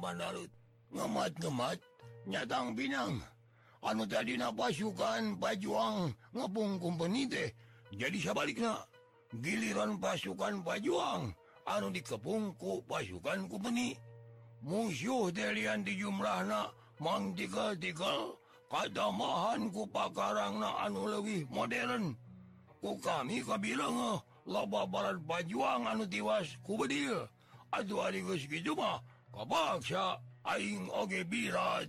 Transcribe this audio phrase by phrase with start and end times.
[0.00, 0.48] Banarut
[0.96, 1.78] ngemat-ngemat
[2.24, 3.20] nyatang Pinang.
[3.80, 7.48] Anu tadi pasukan Bajuang ngepung kumpeni deh
[7.96, 8.76] jadi sebaliknya
[9.40, 11.32] giliran pasukan Bajuang
[11.64, 13.96] anu dikepungku pasukan kumpeni.
[14.60, 16.68] Musuh delian di jumlah na
[17.00, 18.36] mang tiga tiga
[18.68, 22.12] kadamahan ku pakarang na anu lebih modern.
[22.80, 27.24] Ku kami kabilang loba barat Bajuang anu tiwas ku bedil.
[27.72, 28.44] Aduh hari geus
[28.76, 29.00] mah.
[30.50, 31.86] Kaing oge birad.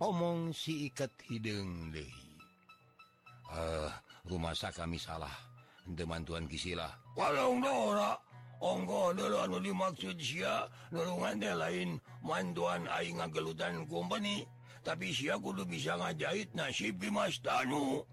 [0.00, 2.40] Omong si ikat hidung Dehi
[3.52, 3.90] uh, eh,
[4.24, 5.32] rumah kami salah.
[5.84, 8.16] Demantuan kisilah walau Dora
[8.62, 10.64] onggo dulu dimaksud sia
[10.94, 14.48] nulungan lain manduan aing ngagelutan company
[14.80, 18.06] tapi sia kudu bisa ngajahit nasib di Mas tanu.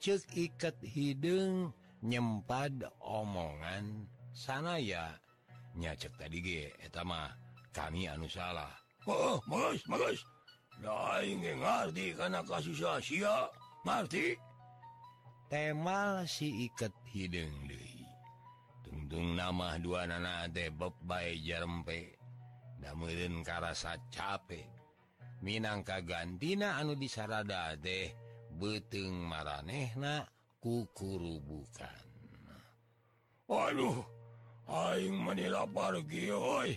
[0.00, 5.20] Cek ikat hidung nyempad omongan sanaya.
[5.76, 6.72] nyacek tadi ge.
[6.80, 7.30] Eta mah
[7.70, 8.72] kami anu salah.
[9.06, 9.72] Oh, oh
[12.74, 13.36] sia-sia.
[13.86, 14.34] Ngerti
[15.46, 18.02] temal si iket hidung deui.
[18.82, 22.16] Tungtung nama dua nana teh baik jarempe.
[22.76, 24.62] Damurin karasa capek
[25.42, 28.14] Minangka gantina anu disarada teh
[28.56, 30.24] beteng marehna
[30.62, 32.00] kukurubukan
[33.50, 34.15] Waduh
[34.66, 36.70] Aing menilapar oi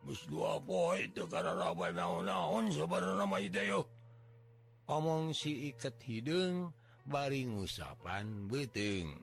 [0.00, 3.84] bus dua poi itu karena rabai naon-naon sebenarnya nama itu
[4.90, 6.74] omong si iket hidung
[7.06, 9.14] bari ngusapan beteng.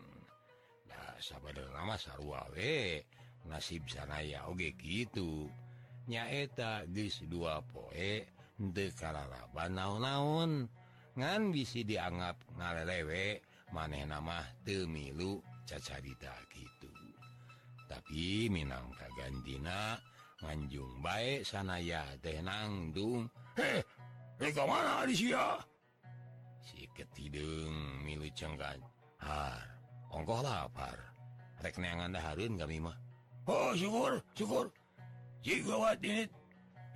[0.88, 3.04] nah sahabat nama sarua we.
[3.48, 5.48] Nasib sanaya oge gitu
[6.12, 8.28] nyaeta geus dua poe
[8.60, 10.68] henteu kararaba naon-naon.
[11.18, 13.42] Ngan bisi dianggap ngalelewe
[13.74, 16.77] maneh nama teu milu cacarita gitu.
[17.88, 19.98] tapi Minangka kagantina
[20.44, 23.26] nganjung baik sanaya Tenangdung
[23.58, 23.82] he
[24.38, 25.58] mana Alicia
[26.62, 28.78] si ketidung milu cengkan
[30.14, 30.98] ongkoh lapar.
[31.62, 32.98] Rek neangan dahareun kami mah.
[33.50, 34.70] Oh syukur syukur.
[35.42, 36.26] Jigawat ini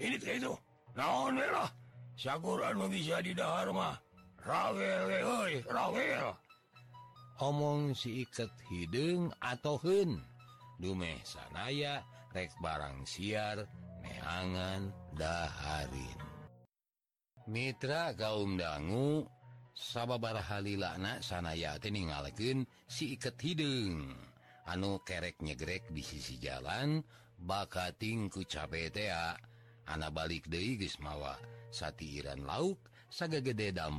[0.01, 0.53] ini itu.
[0.97, 1.71] Naon lah?
[2.19, 3.95] Syakuran bisa di dahar mah.
[4.43, 6.35] Rawel oi rawel.
[7.41, 10.21] Omong siikat hidung atau hen
[10.81, 12.01] dumeh sanaya
[12.33, 13.69] rek barang siar
[14.01, 16.19] neangan daharin.
[17.45, 19.29] Mitra kaum dangu
[19.77, 24.09] sababar halilakna sanayati ningalken si iket hidung
[24.65, 27.05] anu kerek nyegrek di sisi jalan
[27.37, 29.37] bakating bakatingku cabetea
[29.89, 31.35] Ana balik deui geus mawa
[31.73, 33.91] satiran lauk sagagede gede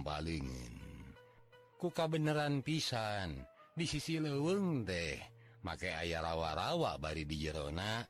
[1.77, 3.43] Ku kabeneran pisan
[3.75, 5.32] di sisi leuweung teh.
[5.63, 8.03] make aya rawa-rawa bari di Jerona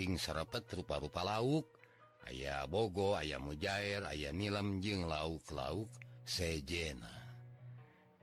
[0.00, 1.76] Ting serepet rupa-rupa lauk.
[2.24, 5.92] Aya Bogo ayam mujair aya nilam jeng lauk-lauk
[6.24, 7.10] sejena.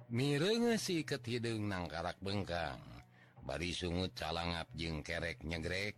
[0.10, 2.82] Mirenge si hidung nang karak bengkang.
[3.46, 5.94] Bari sungut calangap jeng kerek nyegrek.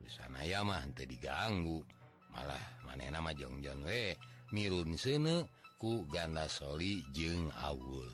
[0.00, 1.84] Busana yamah teu diganggu.
[2.32, 4.16] Malah maneh nama jongjong we
[4.56, 5.44] mirun sene
[5.76, 8.08] ku ganda soli jeng awul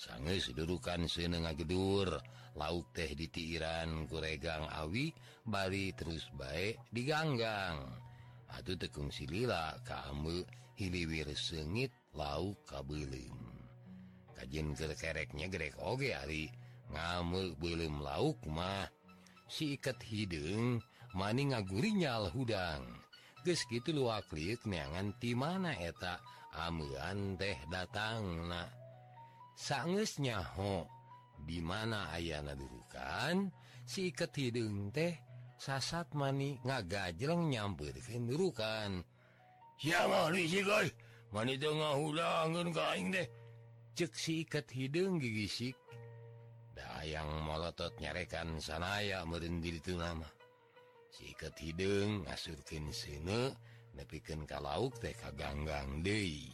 [0.00, 2.16] sanggeus dudukan sene ngagedur
[2.54, 5.14] lauk teh ditiran goregang awi
[5.46, 7.82] bari terus baik diganggang.
[8.54, 10.46] Aduh tekung silila kamu
[10.78, 13.54] hiliwir sengit lauk kabeling
[14.34, 16.50] kajjin kereknya Grek Oge Ari
[16.92, 18.86] ngamu belum lauk mah.
[19.44, 20.80] Siket hidung
[21.14, 22.82] maning ngagurinyal hudang
[23.44, 23.92] guys gitu
[24.64, 26.16] neangan ti mana eta
[26.64, 28.64] amuan teh datang nah
[29.52, 30.88] sangesnya ho
[31.44, 33.52] di mana Ayna durukan
[33.84, 35.12] iket hidung teh
[35.60, 39.04] sasat mani ngagajleng nyambut durukan
[44.24, 45.76] iket hidung gigisik.
[46.74, 50.26] Dayang molotot nyarekan sanaya merendiri itu nama.
[51.14, 53.54] Siket hidung ngasurkin seuneu
[53.94, 56.50] nepikeun ka lauk teh kaganggang deui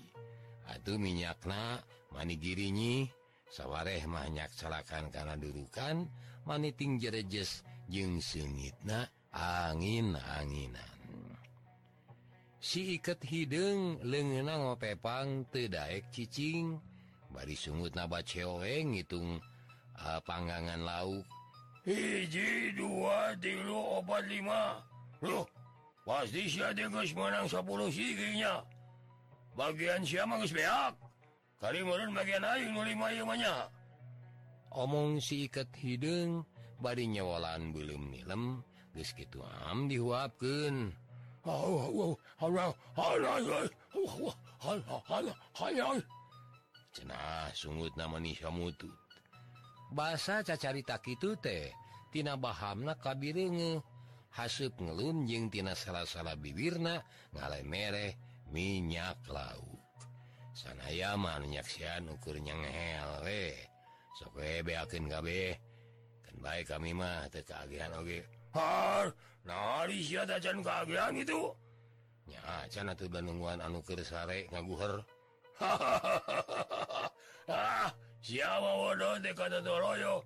[0.68, 1.80] atuh minyakna
[2.12, 3.19] mani girinyi.
[3.50, 6.06] sawarehmahnya salakan karena durukan
[6.46, 10.90] maniting jerejes jeung sengitna angin anginan
[12.60, 16.78] si iket hidung lengenang ngopepang tedaek cicing
[17.30, 19.38] bari sungut naba ceoeng ngitung
[19.96, 21.24] uh, panggangan lauk.
[21.86, 24.76] Hiji dua tilu opat lima.
[25.24, 25.48] Loh
[26.04, 28.60] pasti si ada geus menang sepuluh siginya
[29.56, 30.94] bagian siapa geus beak.
[31.60, 32.44] tadi bagian
[33.36, 33.68] nya.
[34.72, 36.48] omong siket hidung
[36.80, 38.64] bari nyawalan belum nilem
[38.96, 40.96] geus gitu am dihuapkan
[46.90, 48.96] cenah sungut nama nisamutut
[49.92, 51.70] bahasa cacarita kitu teh
[52.08, 53.82] tina bahamna kabirenge
[54.32, 57.02] haseup ngelunjing tina salah-salah bibirna
[57.34, 58.14] ngale mereh
[58.48, 59.79] minyak laut
[60.60, 63.24] sanayamannyaksianukurnyahel
[64.60, 65.56] beakin KB
[66.20, 68.20] kan baik kami mah keagihan Oge.
[70.60, 71.56] Keagihan itu.
[72.28, 75.00] Nyacana tuh anu keur sare ngaguher.
[77.50, 77.90] Ah
[78.22, 80.22] siapa waduh teh kata doroyo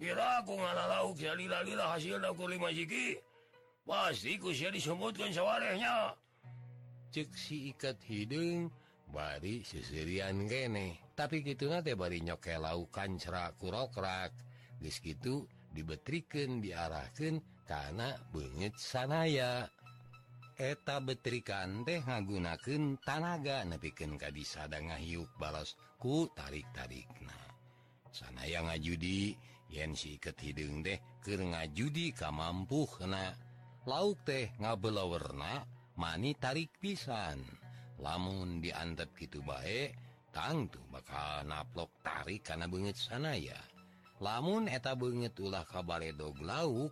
[0.00, 3.20] kira aku ngalah lauk ya lila lila hasil aku lima jiki
[3.84, 6.16] pasti ku sia disebutkan sawarehnya.
[7.12, 8.72] Cek si ikat hidung
[9.12, 11.12] bari Sisirian gene.
[11.12, 14.32] Tapi gitu teh bari nyoke laukan cerak kurokrak.
[14.80, 17.38] Geus gitu dibetriken diarahkan
[17.68, 19.68] karena banget sanaya.
[20.56, 27.36] Eta betrikan teh ngagunaken tanaga nepiken kadis ada ngahiuk balas ku tarik-tarikna.
[28.12, 29.36] Sanaya ngajudi
[29.72, 33.32] yen si iket hidung deh ke ngajudi ka mampu kena
[33.88, 35.64] lauk teh ngabelawerna
[35.96, 37.61] mani tarik pisan.
[38.02, 39.94] lamun diantep gitu baik
[40.34, 43.58] tangtu bakal naplok tarik karena banget sana ya.
[44.18, 46.90] Lamun eta banget ulah kabaredo lauk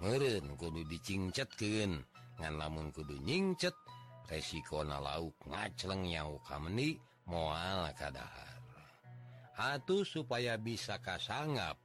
[0.00, 2.00] meren kudu dicingcetkeun.
[2.40, 3.76] Ngan lamun kudu nyingcet
[4.32, 6.96] resikona lauk ngacleng nyau kameni
[7.28, 8.48] moal kadahar
[9.60, 11.76] Atuh supaya bisa kasanggap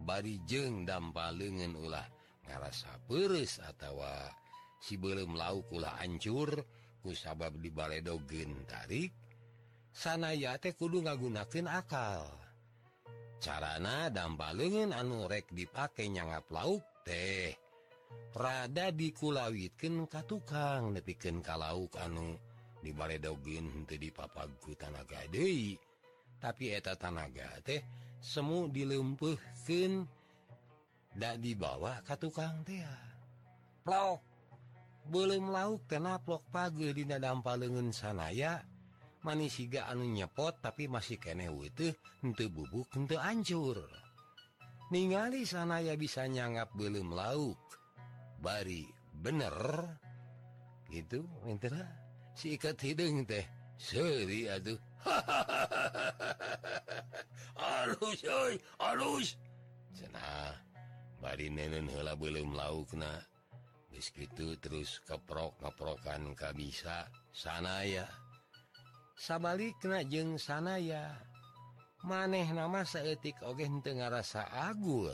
[0.00, 2.08] bari jeng dampa lengan ulah
[2.48, 4.00] ngarasa peres atau
[4.80, 9.12] si belum lauk ulah hancur dan sabab di Baledo Gentarik
[9.90, 12.28] sanaya teh kudu ngagunakin akal.
[13.40, 17.56] Carana dampbalgen anu rek dipake nyangap lauk teh
[18.36, 22.36] rada dikulawitken ka tukang nepiken ka lauk anu
[22.84, 25.80] di Baledogen di papagu tanaga deui.
[26.40, 27.80] Tapi eta tanaga teh
[28.20, 30.04] semu dilempken
[31.16, 32.84] da dibawa ka tukang teh
[33.80, 34.29] plok
[35.10, 36.46] belum lauk tenaplok
[36.94, 38.62] dina di dampalenngen sanaya
[39.26, 41.92] manis siga anu nyepot tapi masih kene witih
[42.22, 43.82] henteu bubuk henteu ancur.
[44.90, 47.58] Ningali sanaya bisa nyanggap belum lauk.
[48.40, 48.86] Bari
[49.18, 49.54] bener.
[50.90, 51.84] Gitu entera
[52.32, 53.44] si ikat hidung teh.
[53.80, 54.76] Seri aduh
[57.56, 58.20] halus
[58.82, 59.28] halus
[59.96, 60.52] cenah
[61.20, 63.24] bari nenen hela belum lauk na
[64.08, 67.04] gitu terus keprok ngeprokan ka bisa.
[67.36, 68.08] Sanaya.
[69.20, 70.08] Sabalik sanaya.
[70.08, 70.80] Jeng sana
[72.00, 75.12] maneh nama seetik henteu ngarasa agul.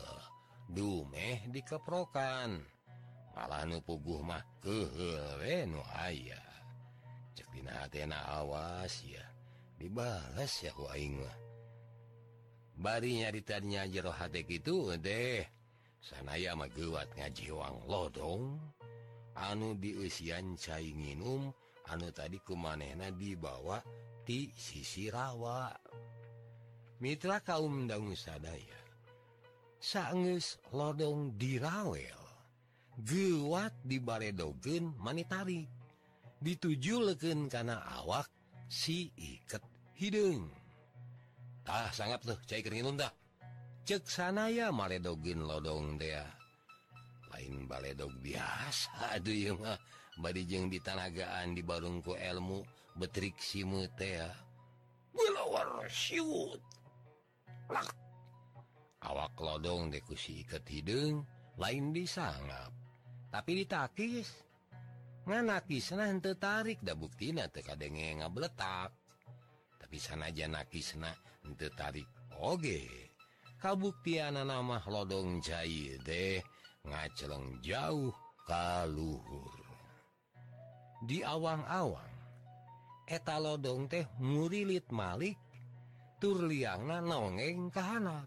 [0.70, 2.62] Dumeh dikeprokan.
[3.34, 6.38] Malah nupuguh mah keuheul we nu aya.
[7.34, 9.26] Cek dina hatena awas ya.
[9.76, 10.72] Dibalas ya
[13.32, 15.44] ditanyakeun jero hate kitu deh
[16.00, 18.60] sanaya mah geuat ngajiwang lodong.
[19.36, 21.52] anu diusian cainginum
[21.92, 23.78] anu tadi kumanehna dibawa
[24.26, 25.70] di sisi rawa.
[26.96, 28.76] Mitra kaum dangusadaya
[29.76, 32.18] sangus lodong dirawel
[32.96, 35.68] gewat di baredogen manitari
[36.40, 38.26] dituju leken karena awak
[38.66, 39.60] si iket
[39.94, 43.12] hidungtah sangat loh cair dah
[43.84, 46.35] cek sanaya maledogin lodong dia
[47.36, 48.90] lain baledog biasa
[49.20, 49.60] Aduh
[50.16, 52.64] badijeng di tanagaan di barungku ilmu
[52.96, 54.32] betrik simtea
[59.06, 61.22] awak lodong dekusi iket hidung
[61.56, 62.74] lain disangap.
[63.30, 64.28] Tapi ditakis.
[65.24, 66.82] Nganakis nah tarik.
[66.82, 68.92] Da buktina teka denge ngabletak
[69.86, 71.14] tapi sana aja nakis nah
[71.54, 72.10] tertarik
[72.42, 72.90] oge.
[73.62, 76.42] Kabuktian nama lodong jai deh.
[76.86, 78.14] ngaceleng jauh
[78.46, 79.54] kalluhur
[81.02, 82.14] di awang-awang
[83.06, 85.38] etalodong teh murilit Malik
[86.18, 88.26] turliangna nongeng kehanap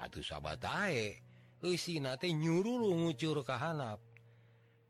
[0.00, 1.20] Aduh sahabat tae
[1.64, 4.00] nyuruh ngucur kehanap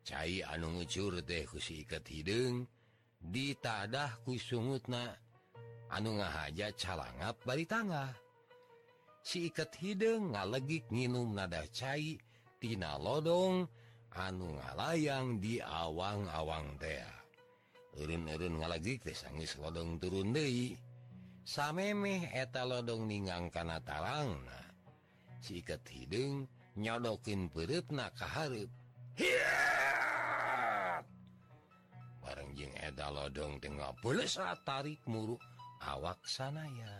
[0.05, 2.69] Cai anu ngucur teh kusiikat hidung
[3.25, 5.17] ditadah ku sungutna
[5.89, 8.13] anu ngahaja calangap bari tangga
[9.25, 12.21] siikat hidung ngalegik nginum nada cai
[12.65, 13.69] tina lodong
[14.17, 17.05] anu ngalayang di awang-awang tea.
[18.01, 20.73] Urun-urun ngalagi sangis lodong turun Dei
[21.45, 24.41] samemeh eta lodong ningang kana talang
[25.45, 26.49] siket hidung
[26.81, 28.73] nyodokin perut nakaharep
[32.25, 35.39] barengjing Eda lodong tengah boleh saat tarik muruk
[35.85, 36.97] awak sana ya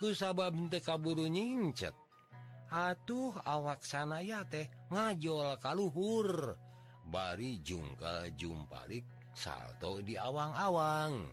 [0.00, 1.92] Kusabab sabab tekaburu nyincet.
[2.70, 6.54] Atuh awak sanaya teh ngajol kalluhur
[7.10, 9.02] Bari jungka jumpalik
[9.34, 11.26] salto di awang-awang.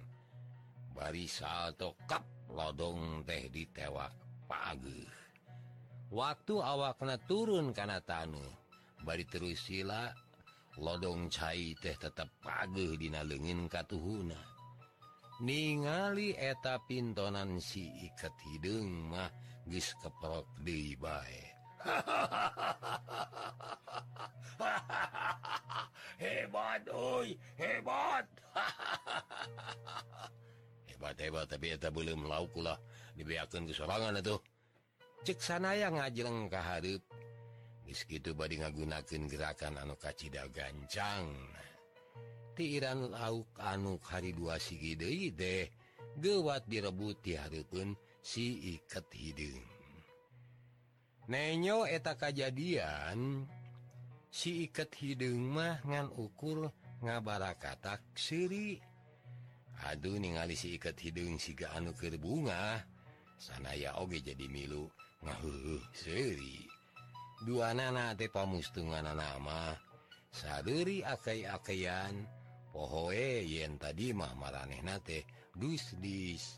[0.97, 4.09] Bari salto kap lodong teh ditewak
[4.49, 5.05] pagi
[6.09, 8.49] Waktu awakna turun karena tanuh
[9.05, 10.09] Bari terus sila
[10.81, 14.57] lodong cair teh tetap pagi dina legin katuhuna
[15.37, 19.29] ningali eta pintonan si iket hidung mah
[19.99, 20.39] kepala
[26.23, 26.87] hebat
[27.59, 28.25] hebat!
[30.89, 31.45] Hebat hebat.
[31.45, 32.73] Tapi belum laukulah
[33.13, 34.17] dibiakan kesorangan
[35.21, 36.49] cek sana yang ngajeng
[37.87, 41.31] geus gitu badi ngagunakan gerakan anu kacida gancang.
[42.57, 45.69] Tiran lauk anuk hari dua sigi deh
[46.17, 47.93] gewat direbut diharpun
[48.27, 49.63] si iket hidung
[51.31, 53.47] Nenyo eta kejadian
[54.27, 56.71] si iket hidung mah ngan ukur
[57.03, 58.79] ngabarakatak siri.
[59.91, 62.83] Aduh ningali si iket hidung siga anu keur bunga
[63.39, 64.91] sanaya oge jadi milu
[65.23, 66.65] ngahuh seri
[67.45, 69.77] dua nana te pamustungan nama
[70.33, 72.25] saduri akai akaian
[72.73, 76.57] pohoe yen tadi mah maraneh nate dus dis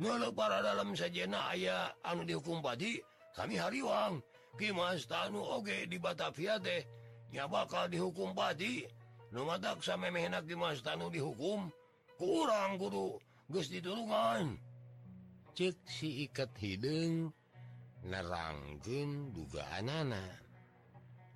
[0.00, 2.96] Nulu para dalam sajena ayah anu dihukum padi
[3.36, 4.24] kami hariwang
[4.56, 6.80] Kimas Tanu Oge di Batavia teh
[7.34, 8.88] nya bakal dihukum padi.
[9.30, 11.68] Numatak sampai mehenak Dimas Tanu dihukum.
[12.16, 13.20] Kurang guru
[13.52, 14.56] geus ditulungan.
[15.60, 17.36] cek si ikat hidung
[18.08, 20.40] neranggen dugaan anak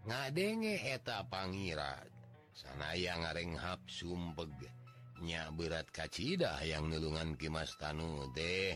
[0.09, 2.09] ngadenge eta Pangerat
[2.57, 8.73] sanaya ngarenghap sumpegnya berat kacida yang nulungan Kimas Tanu deh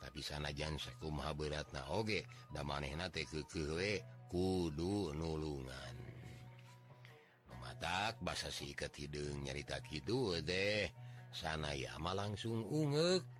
[0.00, 2.24] tapi sanajan sekumha berat na oge
[2.56, 4.00] da manehna kewe
[4.32, 5.96] kudu nulungan
[7.60, 10.88] matak basa si ikat hidung nyarita Kidul deh
[11.36, 13.35] sanaya ama langsung ungek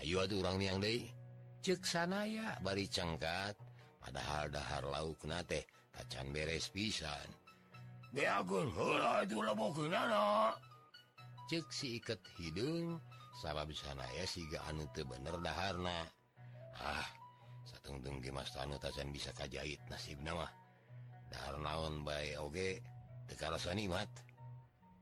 [0.00, 1.10] Ayo aduh orang yang deui.
[1.64, 3.56] Ceksana ya bari cengkat
[4.02, 7.28] padahal dahar laukna teh kacan beres pisan.
[11.44, 13.00] Cek si iket hidung
[13.40, 16.04] sabab sanaya siga anu te bener daharna.
[16.78, 17.08] Ah
[17.64, 20.44] satungtung tung Mas Tanu tajan bisa kajahit nasib nama
[21.32, 22.84] dahar naon bae oge
[23.24, 24.08] tekara sanimat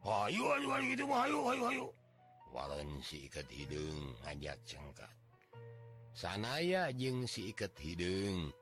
[0.03, 0.43] Wahyu
[0.91, 1.87] gitu hayu.
[2.53, 5.13] Walon iket hidung ngajak cengkat.
[6.13, 8.53] sanaya jeung iket hidung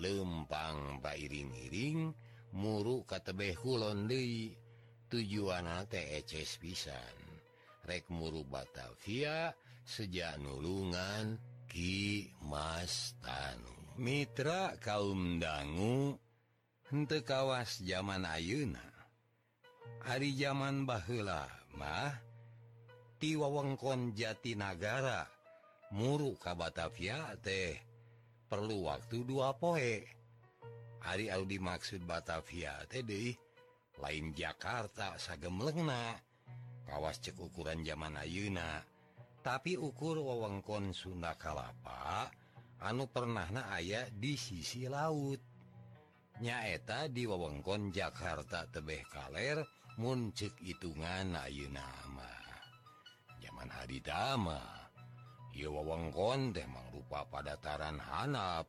[0.00, 2.10] lempang Bairing-iring
[2.56, 4.56] muruk katebeh kulon Dei
[5.12, 7.16] tujuan eces pisan.
[7.84, 9.52] Rek muru Batavia
[9.84, 11.36] sejak nulungan
[11.68, 16.16] Ki Mas Tanu Mitra kaum dangu
[16.88, 18.82] hente kawas zaman Ayeuna.
[20.02, 21.46] Hari zaman baheula
[21.76, 22.10] mah
[23.18, 25.26] ti wewengkon Jatinagara.
[25.94, 27.78] Muru ka Batavia teh.
[28.50, 30.02] Perlu waktu dua poe.
[31.04, 33.36] Hari Al dimaksud Batavia teh deui
[34.00, 36.18] lain Jakarta sagemlengna.
[36.84, 38.94] Kawas cek ukuran zaman Ayuna
[39.44, 42.32] tapi ukur wewengkon Sunda Kalapa
[42.80, 45.38] anu pernahna aya di sisi laut.
[46.40, 49.62] Nyaeta di wewengkon Jakarta tebeh kaler
[50.00, 52.43] muncik hitungan Ayunama
[53.64, 54.60] Pan Hadidama
[55.56, 58.68] wewengkon temang mangrupa padataran hanap.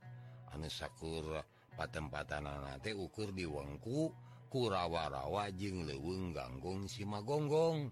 [0.55, 1.43] Anusakur
[1.75, 4.15] patempatan nate ukur di wengku
[4.47, 7.91] kurawarawa jeung leweng ganggung simagonggong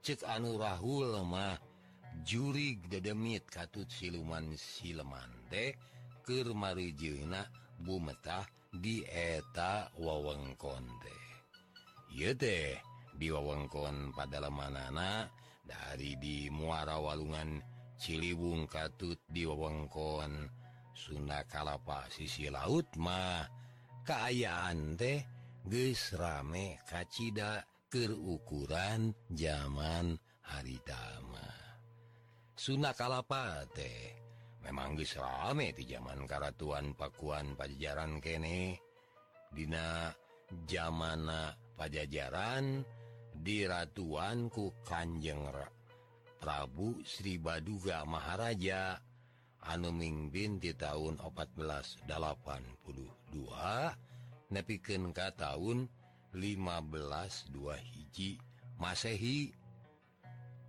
[0.00, 1.60] cek anu Rahul lemah
[2.24, 5.76] jurig dedemit katut siluman sileman teh
[6.24, 7.44] keur Kermarijna
[7.84, 11.24] bumetah di eta wewengkon teh.
[12.16, 12.80] Yete
[13.12, 17.58] di wewengkon pada lemanana dari di Muara Walungan
[17.96, 20.62] Ciliwung Katut di wewengkon.
[20.94, 23.42] Sunda Kalapa sisi laut mah
[24.06, 25.26] keayaan teh
[25.66, 30.14] geus rame kacida keur ukuran zaman
[30.54, 31.50] haritama
[32.54, 34.14] Sunda Kalapa teh
[34.62, 38.78] memang geus rame di zaman Karatuan Pakuan Pajajaran kene.
[39.50, 40.14] Dina
[40.66, 42.86] zamana Pajajaran
[43.42, 45.50] diratuanku Kanjeng
[46.38, 49.00] Prabu Sri Baduga Maharaja
[49.64, 52.04] Anuming binti tahun 1482
[54.52, 55.88] nepiken ka tahun
[56.36, 57.48] 15
[57.80, 58.36] hiji
[58.76, 59.56] Masehi.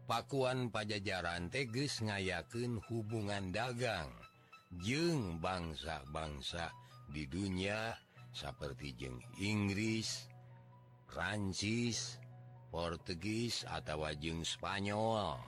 [0.06, 4.08] Pakuan Pajajaran teges ngayaken hubungan dagang
[4.80, 6.72] jeng bangsa-bangsa
[7.12, 7.98] di dunia
[8.32, 10.30] seperti jeng Inggris,
[11.10, 12.22] Prancis,
[12.76, 15.40] Portugis atau wajeng Spanyol.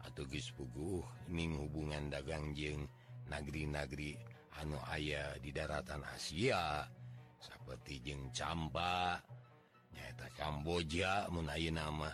[0.00, 2.88] Ataugus puguh ning hubungan dagang jeng
[3.28, 4.16] nageri-nageri
[4.56, 6.88] anu ayah di daratan Asia.
[7.36, 9.20] Seperti jeng campa
[9.92, 12.08] nyata Kamboja menai nama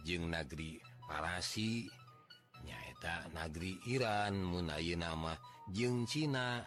[0.00, 1.84] jeng nagri Parasi
[2.64, 5.36] nyaeta nagri Iran menai nama
[5.68, 6.64] jeng Cina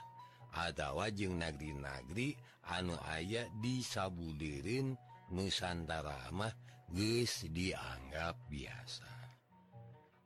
[0.54, 2.38] ada wajeng nageri-nageri
[2.78, 4.94] anu ayah disabulirin
[5.34, 9.10] Nusantara mah Gus dianggap biasa.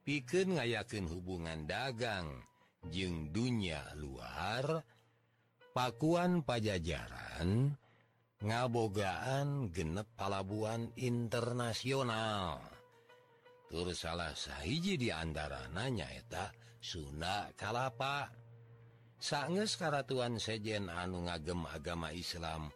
[0.03, 2.27] Pikeun ngayakeun hubungan dagang
[2.91, 4.83] jeung dunya luar
[5.71, 7.71] pakuan pajajaran
[8.43, 12.59] ngabogaan genep palabuhan internasional.
[13.71, 16.51] Terus salah sahiji diantara nanyaeta
[16.83, 18.27] Sunda Kalapa.
[19.17, 22.69] Sanges Karatuan Sejen anu ngagem agama Islam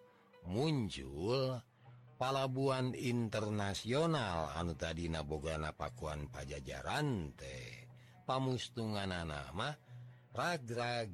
[0.47, 1.61] muncul
[2.21, 4.53] palabuhan internasional.
[4.53, 7.89] Anu tadi Nabogana Pakuan Pajajaran teh.
[8.29, 9.73] Pamustungan nama
[10.29, 11.09] ragrag.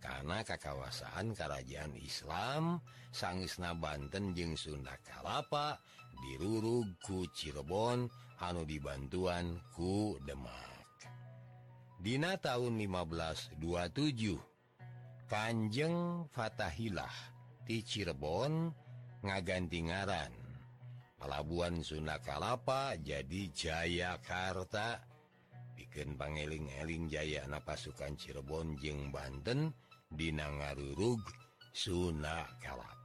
[0.00, 2.80] Karena kekawasaan Kerajaan Islam
[3.12, 5.76] sangisna Banten jeung Sunda Kalapa
[6.20, 8.08] dirurug ku Cirebon
[8.40, 11.04] anu dibantuan ku Demak.
[12.00, 13.60] Dina tahun 1527
[15.28, 17.12] Kanjeng Fatahilah
[17.68, 18.72] di Cirebon
[19.20, 20.39] ngaganti ngaran.
[21.20, 25.04] Pelabuhan Sunda Kalapa jadi Jayakarta.
[25.76, 29.76] Bikin Pangeling-eling Jaya anak pasukan Cirebon jeung Banten
[30.08, 31.20] Dinangarurug
[31.76, 33.00] Sunda Kalapa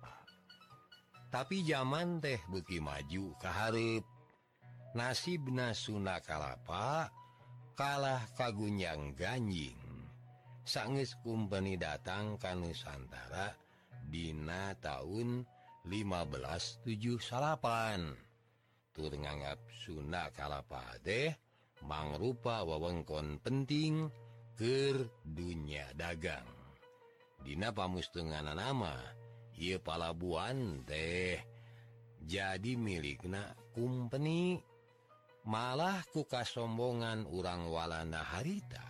[1.36, 4.08] tapi zaman teh beki maju keharip
[4.96, 7.12] nasibna Sunda Kalapa
[7.76, 9.76] kalah kagunyang ganjing.
[10.66, 13.54] Sanggeus kumpeni datang ke Nusantara
[14.08, 15.44] Dina tahun
[15.86, 17.22] 157
[18.96, 21.30] tur ngagap Sunda Kalapa deh
[21.86, 24.10] mangrupa wewengkon penting
[24.58, 26.48] ke dunya dagang.
[27.46, 28.98] Dina pamustenganan nama
[29.54, 31.38] ia palabuhan teh
[32.26, 34.58] jadi milik na kumpeni
[35.46, 38.82] malah kuka sombongan urang walana harita.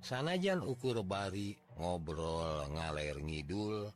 [0.00, 3.88] Sanajan ukur bari ngobrol ngaler ngidul,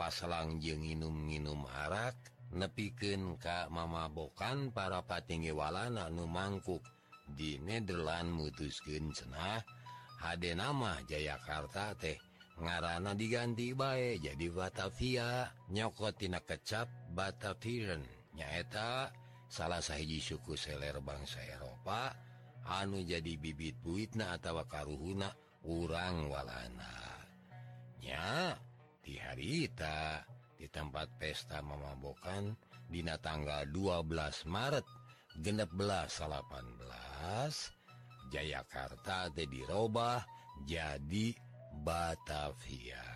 [0.00, 2.16] paselang je minum-minum arak
[2.56, 6.80] nepiken Ka mamabokan para patinggiwalana nu mangkuk.
[7.28, 9.60] Di Nederland mutusken cenah
[10.20, 12.18] Hde nama Jayakarta teh
[12.58, 18.02] ngarana diganti baik jadi Batavia nyokotina kecap Bataviren
[18.34, 19.14] nyaeta
[19.46, 22.12] salah sahiji suku seler bangsa Eropa
[22.66, 25.32] anu jadi bibit buitna atau karuhuna
[25.64, 26.92] urangwalana
[28.04, 28.58] ya
[29.30, 30.26] harita
[30.58, 32.50] di tempat pesta memabokan
[32.90, 34.86] Dina tanggal 12 Maret
[35.38, 36.18] genep 18
[38.30, 40.22] Jayakarta dirubah
[40.66, 41.34] jadi
[41.70, 43.06] Batavia.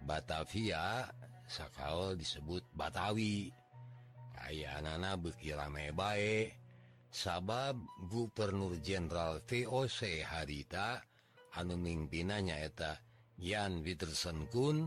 [0.00, 1.08] Batavia
[1.52, 3.52] Sakal disebut Batawi.
[4.40, 6.56] Aya Nana bekirame baik
[7.12, 7.76] sabab
[8.08, 11.04] Gubernur Jenderal VOC harita
[11.60, 12.96] anu mimmpinannya eta
[13.42, 14.86] Yan Peterson Kun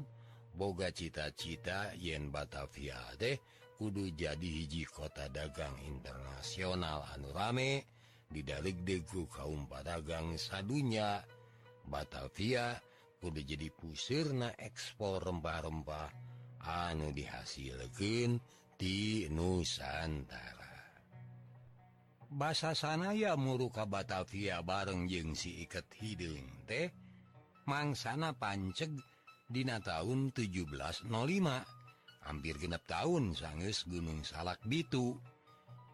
[0.55, 3.35] boga cita-cita Yen Batavia deh
[3.75, 7.83] kudu jadi hiji kota dagang internasional anu rame
[8.31, 11.19] didalik degu kaum padagang sadunya.
[11.83, 12.79] Batavia
[13.19, 16.15] kudu jadi pusirna ekspor rempah-rempah
[16.63, 18.39] anu dihasilkan
[18.79, 20.63] di Nusantara.
[22.31, 27.04] Bahasa sanaya muruka Batavia bareng jeng si iket hidung teh
[27.65, 28.93] mangsana panceg
[29.45, 31.05] Dina tahun 1705
[32.25, 35.13] hampir genep tahun sangus Gunung Salak Bitu.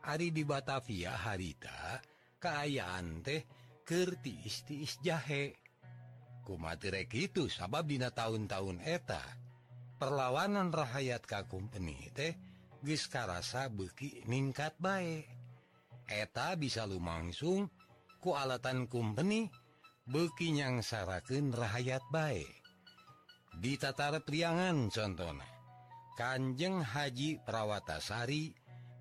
[0.01, 1.99] Ari di Batavia harita
[2.39, 3.43] keayaan teh
[3.83, 5.51] Kerti istiis jahe.
[6.47, 9.19] Kumatirek itu sabab Dina tahun-tahun eta?
[9.99, 12.33] Perlawanan rahayat kakumpeni teh
[12.81, 15.41] Geskarasa beki ningkat baik
[16.11, 17.71] eta bisa lumangsung
[18.19, 19.47] ku alatan kumpeni
[20.09, 22.61] bekinyang saraken rahayat baik
[23.61, 25.45] ditatara priangan contohna.
[26.15, 28.53] Kanjeng Haji Prawatasari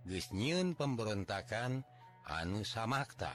[0.08, 1.84] gesnyiun pemberontakan
[2.26, 3.34] anu samakta.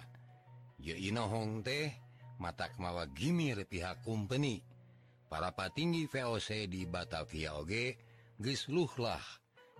[0.82, 1.93] Yoinohong teh
[2.41, 4.62] matak mawa Gimir pihak kumpeni.
[5.25, 7.97] Para patinggi VOC di Batavia Oge
[8.38, 9.21] gesluhlah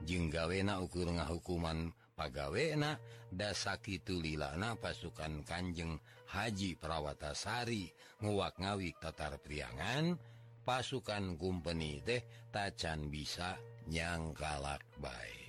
[0.04, 2.98] jenggawenaukur hukuman pagawena
[3.30, 6.00] dasaki tulilana pasukan Kanjeng
[6.32, 7.92] Haji Prawatasari.
[8.24, 10.16] Nguwak ngawik Tatar Priangan
[10.64, 15.46] pasukan kumpeni teh tacan bisa nyangkalak baik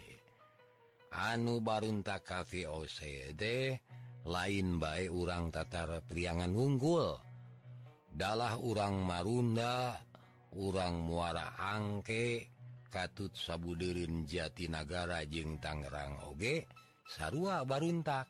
[1.17, 3.73] anu barunta kafe OCD
[4.29, 7.17] lain baik urang Tatar Priangan unggul.
[8.17, 9.97] Dalah urang Marunda
[10.57, 12.56] urang muara angke
[12.89, 16.67] katut Sabuderin Jatinagara jeung Tangerang Oge
[17.07, 18.27] Sarua Baruntak.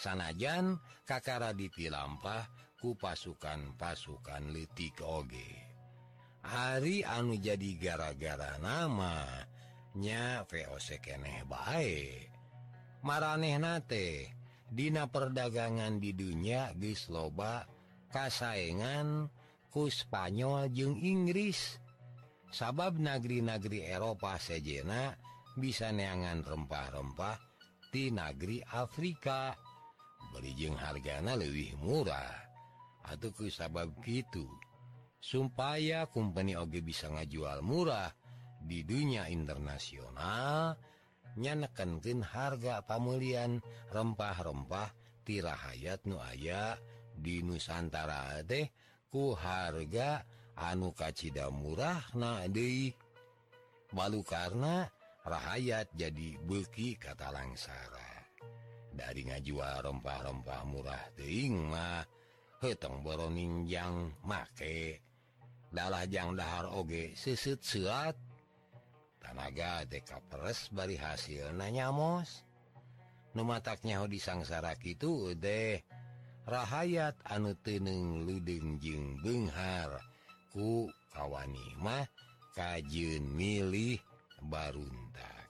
[0.00, 2.48] Sanajan Kakara dipilampah
[2.80, 5.68] ku pasukan pasukan litik Oge.
[6.40, 12.30] Ari anu jadi gara-gara namanya VOC keneh baik
[13.04, 14.32] maranehate
[14.70, 17.66] Dina perdagangan di dunia Gisloba
[18.14, 19.26] kasaengan
[19.66, 21.82] ku Spanyol jeung Inggris.
[22.50, 25.14] sabab negeri-nageri Eropa sejena
[25.54, 27.38] bisa neangan rempah-rempah
[27.90, 29.54] di negeri Afrika.
[30.30, 32.30] Berijeng hargana lebih murah.
[33.06, 34.46] Atauku sabab gitu
[35.20, 38.08] supaya kumpeni OG bisa ngajual murah
[38.60, 40.76] di dunia internasional
[41.36, 43.60] nyanekenkin harga pamulian
[43.92, 44.92] rempah-rempah
[45.24, 46.80] tirahayat nuaya
[47.12, 48.68] di Nusantara deh
[49.12, 52.92] ku harga yang anu kacita murah na De
[53.90, 54.84] balu karena
[55.24, 58.28] rahayat jadi beki kata langsara.
[58.90, 62.04] Dari ngajua rempah-rempah murah Teingmah
[62.60, 65.00] hetong boroninjang make.
[65.70, 68.18] Dalahjang dahar oge sisit suat
[69.22, 72.42] tanaga deka peres bari hasil nanyamos
[73.38, 75.78] numataknya di disangsara itu deh
[76.50, 80.09] rahayat anu teneng Ludeng Jing Benghara
[80.50, 82.10] ku kawanimah
[82.52, 84.02] kajjun milih
[84.42, 85.46] baruntak.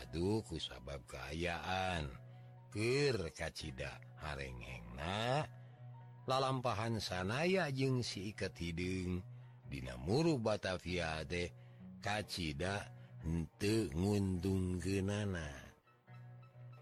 [0.00, 2.08] Aduh ku sabab keayaan
[2.72, 5.44] kirkacita harenghengna
[6.24, 9.20] lalampahan sanaya jeung siikat hidung.
[9.66, 11.50] Dina muru Batavia deh
[12.00, 12.86] kacida
[13.26, 15.66] untuk ngundung genana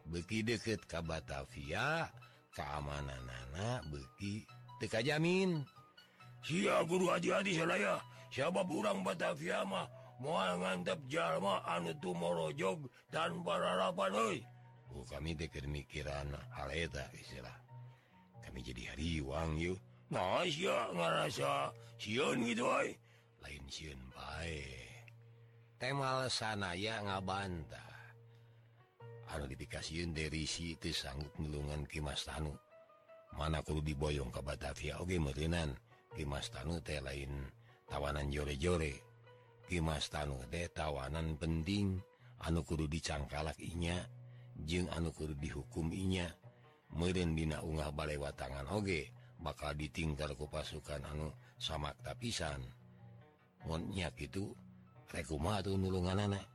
[0.05, 2.13] beki deket ka Batavia
[2.53, 4.45] keamanan anak beki
[4.79, 5.65] teka jamin.
[6.45, 7.97] Si Guru hati-hati saya
[8.29, 9.89] siapa kurang Batavimah
[10.21, 14.45] mual ngantep Jalma anu tumorojog dan pararapan
[14.93, 16.37] oh, kami deker mikiran
[17.17, 17.57] istilah.
[18.45, 19.81] Kami jadi hari Wang yuk
[20.13, 20.45] nah,
[20.93, 22.93] ngerasa siun gitu oi
[23.41, 25.09] lain siun baik
[25.81, 27.91] temal sana ya ngabantah
[29.33, 32.55] anu dipikasiun dari si itu sanggup nulungan Kimas Tanu.
[33.35, 35.75] Mana kudu diboyong ke Batavia Oke okay, merinan
[36.15, 37.51] Kimas Tanu teh lain
[37.91, 38.95] tawanan jore-jore.
[39.67, 41.99] Kimas Tanu teh tawanan penting.
[42.45, 43.99] Anu kudu dicangkalak inya
[44.55, 46.31] jeung anu kudu dihukum inya.
[46.95, 49.11] Merendina unggah balewa tangan oge
[49.43, 52.63] bakal ditinggal ku pasukan anu sama tapisan.
[53.67, 54.55] Monnya itu
[55.11, 56.47] rekuma atau nulungan anak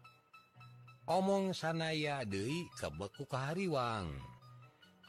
[1.10, 4.14] omong sanaya Dewi kebeku kahariwang.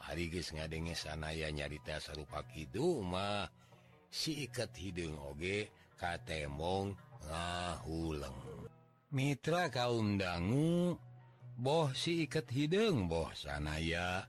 [0.01, 3.60] Hari geus ngadenge sanaya nyarita serupa Kidumah
[4.11, 6.93] siket hidung oge katemong
[7.25, 8.67] ngahuleng.
[9.15, 10.99] Mitra kaum dangu
[11.55, 14.27] boh siket hidung boh sanaya.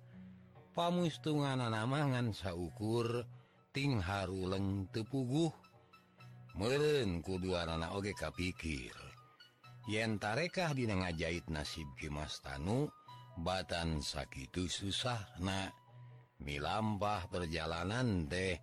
[0.73, 5.53] Pamustungan namangan saukurting Haruleng tepuguh.
[6.57, 8.97] Meren kedua anak oge kapikir.
[9.91, 12.87] Yen tarekah dina ngajahit nasib Kimastanu
[13.35, 15.67] batan sakit susah nah
[16.39, 18.55] milampah perjalanan deh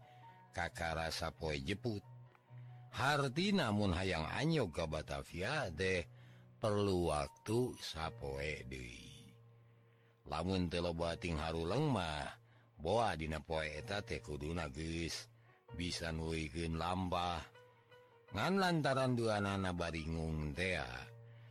[0.51, 2.01] kakak rasa poe jeput.
[2.89, 6.03] Harti namun hayang anyo ke Batavia deh
[6.59, 9.09] perlu waktu sapoe Dewi
[10.29, 12.29] lamun telobating Haru lemah
[12.77, 15.25] boa dina poeta tekudu nagis
[15.73, 17.41] bisa nuigen lambah
[18.38, 20.85] ngan lantaran dua nana baringung tea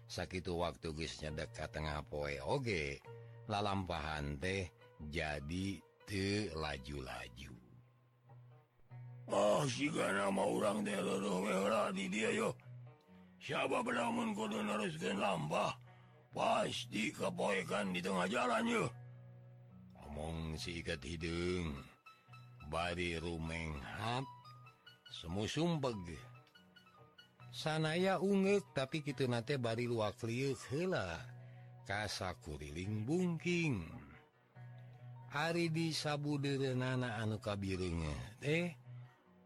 [0.06, 3.02] sakit waktu guysnya dekat tengah poe oge
[3.50, 4.70] lalampahan teh
[5.11, 7.57] jadi te laju-laju.
[9.28, 10.82] masih nama orang
[13.38, 13.96] siapapun
[14.68, 15.72] haruskan lambah
[16.36, 18.90] pasti kepoikan di tengah jalan yuk
[19.96, 21.72] ngomong sikat hidung
[22.68, 24.24] bari rumenghap
[25.08, 25.96] semu sumpeg
[27.52, 31.20] sanaya unge tapi kita nate bari luak liuk hela
[31.88, 33.80] kasakuriling bungking
[35.28, 38.72] Ari di sabuderenana anu kabirnya deh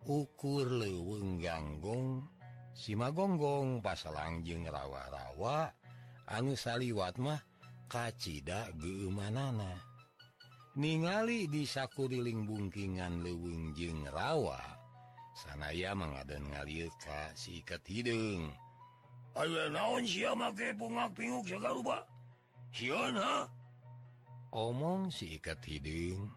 [0.07, 2.27] ukur leweng ganggong
[2.75, 5.71] sima gonggong pasalang jeung rawa-rawa
[6.27, 7.39] anu saliwat mah
[7.87, 9.79] kacita gemanana
[10.75, 14.59] ningali disakuriling bungkingan leweng jeung rawa
[15.39, 18.51] sanaya mengaden ngalir ka sikat hidung
[19.33, 22.05] Ayo naon sia make pungak pinguk sagarupa
[22.69, 23.49] Sian ha
[24.53, 26.29] Omong si ikat hidung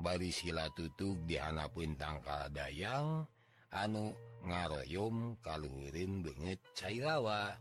[0.00, 3.28] bari sila tutug dihanapun tangka dayang
[3.70, 4.16] anu
[4.48, 7.54] ngaroyom kaluhurin banget cairawa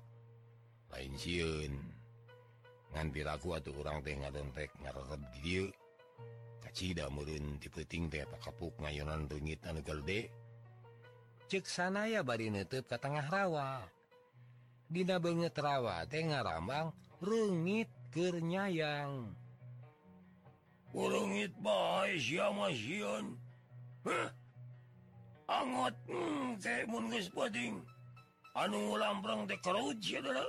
[0.90, 1.74] lain siun
[2.96, 5.68] nganti laku atau kurang teh ngadontek ngarep dia
[6.64, 10.32] kacida murun tipeting teh pakapuk ngayonan rengit anu gelde
[11.50, 13.82] cek sana ya bari netep ke tengah rawa.
[14.86, 16.94] Dina banget rawa teh ngarambang
[17.26, 19.34] rengit kernyayang
[20.94, 22.50] nyayang Urungit bae sia
[24.00, 24.30] Hah?
[25.50, 27.82] Angot hmm, kayak mun geus pading.
[28.54, 30.46] Anu ngulamprang teh karaut sia da.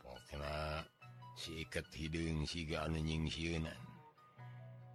[0.00, 0.86] Pokona
[1.34, 3.82] si iket hidung siga anu nying sieunan.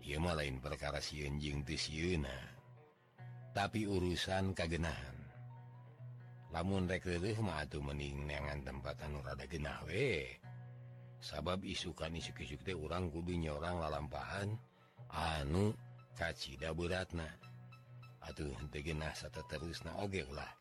[0.07, 2.31] Ieu mah lain perkara sieun jeung teu sieuna.
[2.31, 2.47] Ah.
[3.51, 5.17] Tapi urusan kagenahan.
[6.55, 10.31] Lamun rek leueuh mah atuh mending neangan tempat anu rada genah we.
[11.21, 14.53] sabab isukan isuk-isuk teh orang kudunya orang lalampahan
[15.11, 15.73] anu
[16.17, 17.27] kacida beratna.
[18.27, 20.51] Atuh degenah satu terus na ogek lah.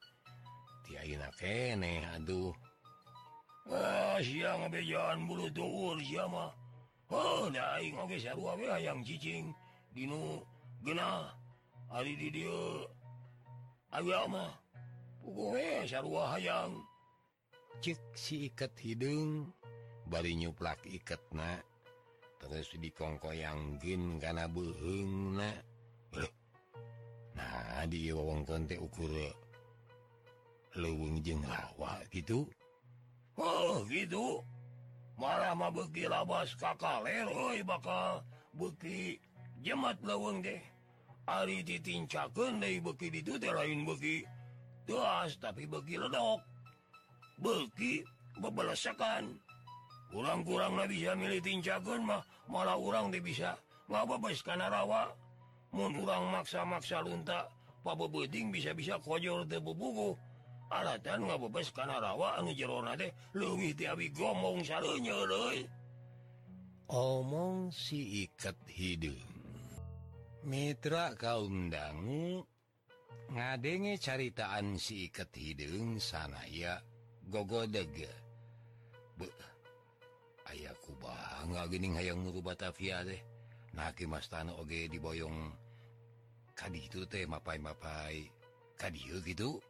[0.97, 2.55] Ayeuna keneh aduh.
[3.69, 5.99] Ah siang bejalan bulu tungur
[6.31, 6.51] mah.
[7.11, 9.53] oh naik oge sarua we hayang cicing.
[9.93, 10.41] Dinu
[10.83, 11.31] genah
[11.93, 12.87] ari di dieu.
[13.93, 14.53] Aya ah, mah.
[15.21, 16.81] Puguh we sarua hayang.
[17.85, 19.53] Cek si ikat hidung.
[20.07, 21.59] bari nyuplak iket na.
[22.37, 25.51] Terus dikongko yanggin karena buheng na.
[27.37, 29.13] Nah di wong teh ukur
[30.77, 32.49] leweng jeng lawa gitu.
[33.37, 34.41] Oh gitu.
[35.17, 38.21] Malah mah beki labas kakaler oi bakal
[38.53, 39.17] beki
[39.65, 40.61] jemat leweng deh
[41.25, 44.29] ari ditincakeun deui beki ditu teh lain beki
[44.85, 46.41] tuas tapi beki ledok.
[47.41, 48.05] Beki
[48.41, 49.41] bebelesekan
[50.11, 51.43] kurang-kurang bisa milih
[52.03, 53.51] mah malah orang dia bisa.
[53.87, 55.11] Nggak bebas karena rawa.
[55.75, 57.47] Mau kurang maksa-maksa lunta
[57.87, 60.19] pabebeting bisa-bisa kojor tebubugu
[60.71, 65.63] alatan nggak bebas karena rawa anu jerona deh lebih tiawi gomong salahnya deh
[66.91, 69.35] omong si ikat hidung.
[70.47, 72.47] Mitra kaum dangu
[73.35, 76.79] ngadenge caritaan si ikat hidung sana ya
[77.27, 77.67] gogo
[79.19, 79.56] Beuh
[81.47, 83.21] bangga nggakning hayang nuru Batavia deh
[83.75, 85.53] naki Mas Tan Oge diboyong
[86.57, 88.27] kadi itu teh mapai mapai
[88.81, 89.61] kadi gitu?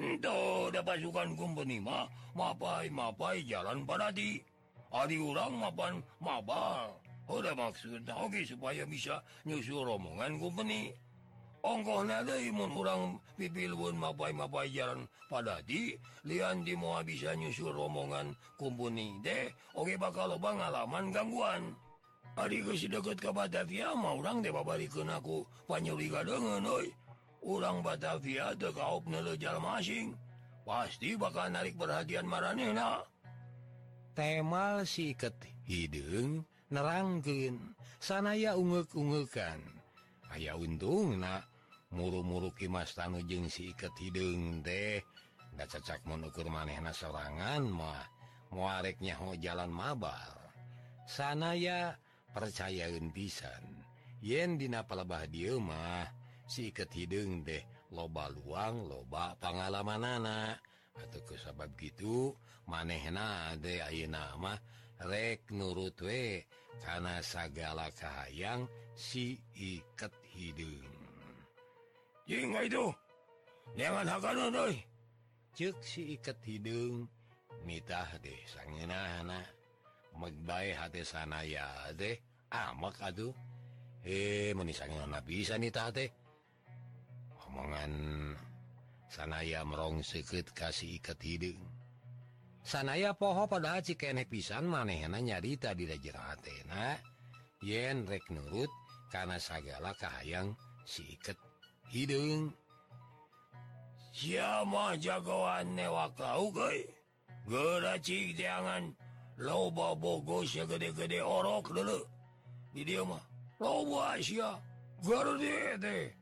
[0.00, 4.40] Ndo, da pasukan kumpenima mapai mapai jalan panati
[4.90, 6.90] Adi urang mapan mabal
[7.30, 10.90] udah maksud Oge supaya bisa nyusul rombongan kumpeni
[11.60, 13.02] ongkoh nadamun kurang
[13.36, 15.94] pipilun mapaimapajaran pada di
[16.26, 21.72] lian di mau bisa nyusul rombongan kumpuni deh Oke bakal lo pengalaman gangguan.
[22.38, 26.88] Hari ke si deket ke Batavia mau orang deh babalikin aku panyuriga dengan oi.
[27.42, 30.14] Orang Batavia ada kaup nelejal masing.
[30.62, 33.02] Pasti bakal narik perhatian maranena
[34.20, 35.32] temal siket
[35.64, 39.56] hidung nerangken sanaya ungguk-unggukan
[40.34, 41.40] ayaah untung nah
[41.90, 45.02] muru-muru Kimas Tanujung si iket hidung deh
[45.54, 48.06] nggak cacak menukur manehna serangan mah
[48.54, 50.54] muareknya ho jalan mabar.
[51.10, 51.98] Sana ya
[52.30, 53.82] percayaun pisan.
[54.22, 56.06] Yen dina palebah dieu mah
[56.46, 60.62] si iket hidung deh loba luang loba pengalaman anak
[60.94, 62.38] atau ke sabab gitu
[62.70, 64.58] manehna de ayeuna mah
[65.02, 66.46] rek nurut we
[66.86, 70.99] karena sagala kahayang si iket hidung.
[72.30, 72.62] jangan
[75.82, 77.10] si ikat hidung
[77.66, 78.94] mitah deh sangin
[80.14, 81.66] megbai hati sana ya
[81.98, 82.14] deh
[82.54, 83.34] amak aduh
[84.06, 86.06] he menisangin bisa nih teh
[87.50, 87.92] omongan
[89.10, 91.58] sanaya merong seket kasih ikat hidung
[92.62, 96.94] sanaya poho pada cikene pisan manehna nyarita di jeratena
[97.58, 98.70] yen rek nurut
[99.10, 100.54] karena segala kahayang
[100.86, 101.49] si ikat
[101.90, 102.54] hidung.
[104.14, 106.54] Siapa jagoan newa kau
[107.46, 108.94] geracik jangan.
[109.40, 112.00] Loba bogoss gede-gede orok dulu.
[112.76, 113.24] Di dia mah.
[113.60, 114.56] Loba Asia.
[115.00, 116.12] Gede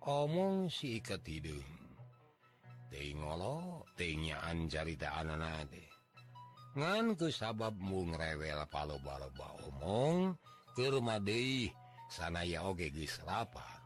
[0.00, 1.68] omong si ikat hidung.
[2.90, 5.70] Tingolo tinyaan carita anak
[6.70, 10.38] ngan ke sabab mu ngrewel palo-baloba omong
[10.78, 11.66] ke rumah deui
[12.06, 13.79] sana ya oge gisrapan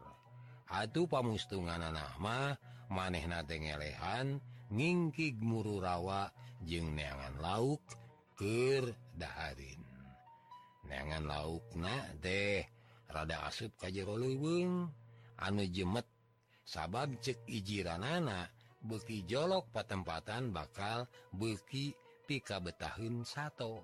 [0.65, 2.57] Aduh pamustungan anakmah
[2.89, 4.41] maneh nagelehan
[4.73, 6.33] ngingkig muru rawa
[6.65, 7.81] jeung neangan lauk
[8.35, 9.79] Kerdaharin
[10.89, 12.65] neangan lauk nah deh
[13.09, 13.47] rada
[13.93, 14.89] jero leuweung
[15.39, 16.03] anu jemet
[16.65, 18.51] sabab cek ijiran anak
[18.83, 23.81] beki jolok patempatan bakal beki pika betahun satu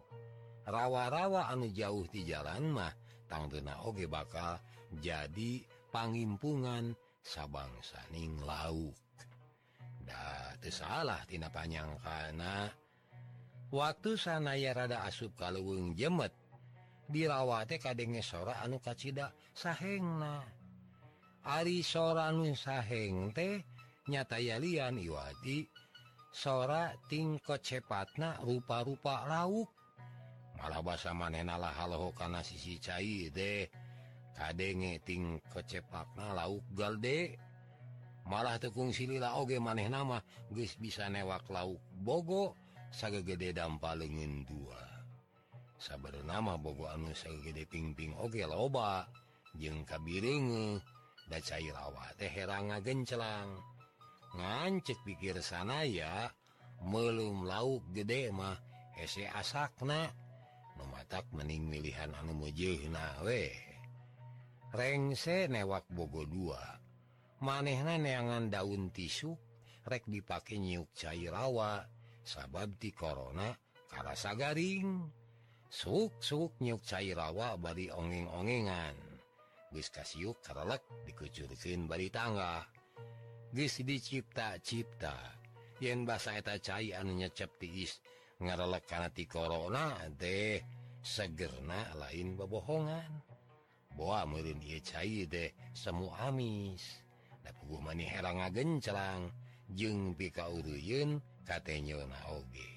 [0.66, 2.94] rawa-rawa anu jauh di jalan mah
[3.30, 4.60] tangtuna oge bakal
[5.00, 8.96] jadi pangimpungan sabangsaning salah
[10.64, 12.72] salahtina panjang karena
[13.70, 16.32] waktu sanaya rada asup kalauweng jemet.
[17.12, 20.48] Dirawate kadenge sora anu kacita sahengna.
[21.44, 23.60] Ari sora nu saheng teh
[24.08, 25.68] nyatayalian Iwati.
[26.32, 29.68] Sora tingko cepatna rupa-rupa lauk
[30.62, 33.66] malah basa manenlah halo kana sisi cair deh
[34.38, 37.38] ngeting kecepakna lauk galde
[38.26, 40.22] malah tekung silila oge maneh nama
[40.54, 42.58] guys bisa newak lauk Bogo
[42.92, 44.82] saga gede dampa lengen dua.
[45.82, 49.08] Sabar nama Bogo anu gede pingping oge loba
[49.58, 50.82] jeng kabirenge
[51.30, 53.56] da cair rawa teh heranga gencelang
[54.36, 56.32] ngancek pikir sana ya
[56.88, 58.56] melum lauk gede mah
[58.96, 60.12] hese asakna
[60.80, 63.71] mematak mening milihan anu mujehna weh
[64.72, 66.60] rengse newak Bogo dua.
[67.44, 69.36] Manehna neangan daun tisu
[69.84, 71.84] rek dipake nyiuk cair rawa
[72.24, 73.52] sabab sababti korona
[73.92, 75.10] karasa garing.
[75.72, 78.96] Suk suk nyiuk cair rawa bari ongeng-ongengan.
[79.72, 82.68] Guys kasiuk karelek dikucurkin bari tangga.
[83.56, 85.16] Geus dicipta-cipta.
[85.80, 88.00] Yen basa eta cai anu nyecep tiis
[88.38, 90.62] ngarelek kana ti corona teh
[91.02, 93.31] segerna lain bobohongan.
[95.74, 97.02] semu amis
[97.82, 99.32] mani herang agencelang
[99.72, 101.20] jeung pikauruyun
[102.32, 102.70] oge.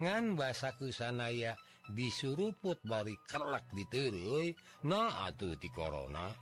[0.00, 1.56] ngan basa kusanaya
[1.92, 4.56] disuruput bari kelak diterui
[4.88, 6.32] nah atuh di corona.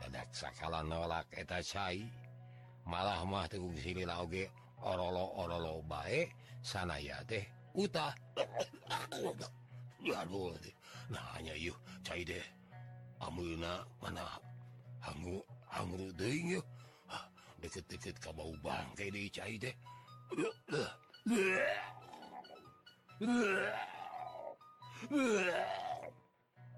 [0.00, 2.06] dadak sakala nolak eta cai
[2.88, 4.48] malah mah tegung silila oge
[4.80, 6.30] orolo orolo bae
[6.62, 7.44] sanaya teh
[7.74, 8.14] utah
[10.08, 10.54] aduh
[11.12, 12.57] nah hanya yuk cai deh
[13.20, 14.24] amuna mana
[15.02, 16.66] hangu hangu hanggu yuk
[17.58, 19.74] deket-deket ka bau bangke deui cai teh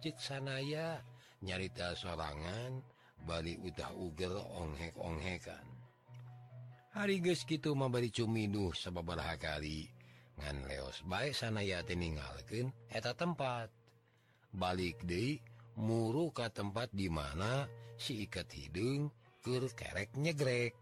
[0.00, 1.04] cik sanaya
[1.44, 2.80] nyarita sorangan
[3.20, 5.66] bari utah uger onghek-onghekan.
[6.96, 9.86] Hari geus kitu mah bari cumiduh sababaraha kali.
[10.40, 13.68] Ngan leos bae sanaya teh ninggalkeun eta tempat.
[14.50, 15.38] Balik deui
[15.80, 17.64] muru ke tempat di mana
[17.96, 19.08] si ikat hidung
[19.40, 20.76] ke kerek nyegrek.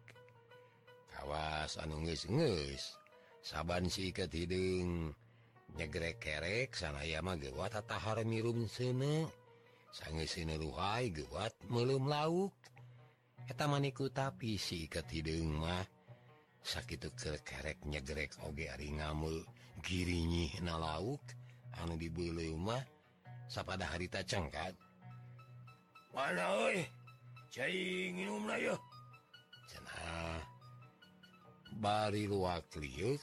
[1.14, 2.82] Kawas anu nges nges
[3.42, 5.14] saban si ikat hidung
[5.78, 9.30] nyegrek kerek sanaya mah gewat atahar mirum sene
[9.94, 12.54] sange sini ruhai gewat melum lauk
[13.46, 15.86] eta maniku tapi si ikat hidung mah
[16.62, 19.46] sakit ke kerek nyegrek oge ari ngamul
[19.80, 21.22] girinyi na lauk.
[21.78, 22.82] Anu dibeli mah
[23.46, 24.74] sapada harita cengkat
[26.18, 26.50] mana
[31.78, 33.22] bari luak liuk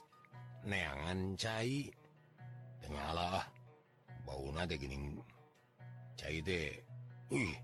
[0.64, 1.92] neangan cair
[2.80, 3.44] Tenlah
[4.24, 4.48] bau
[6.16, 6.80] cai cair
[7.28, 7.60] Wih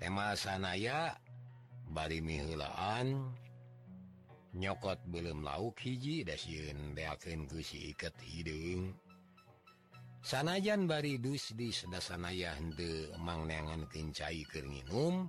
[0.00, 1.12] tema sanaya
[1.92, 3.36] bari milaan
[4.56, 8.96] nyokot belum lauk hiji dasyun deakin ku si iket hidung.
[10.22, 15.28] sanajan bari dusdi sedasanaya hende mangneangan kencai keringinum